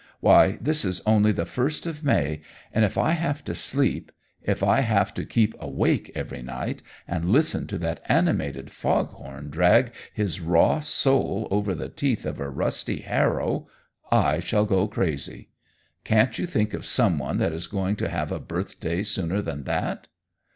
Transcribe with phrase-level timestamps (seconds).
[0.19, 2.41] Why, this is only the first of May,
[2.73, 7.29] and if I have to sleep if I have to keep awake every night and
[7.29, 13.01] listen to that animated foghorn drag his raw soul over the teeth of a rusty
[13.01, 13.67] harrow
[14.11, 15.49] I shall go crazy.
[16.03, 19.65] Can't you think of some one that is going to have a birthday sooner than
[19.65, 20.07] that?"